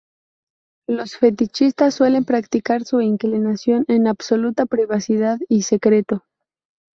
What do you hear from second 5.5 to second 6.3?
secreto.